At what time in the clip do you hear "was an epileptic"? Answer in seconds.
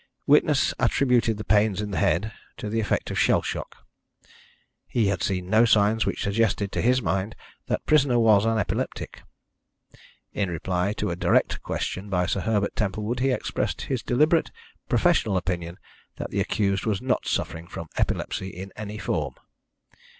8.17-9.21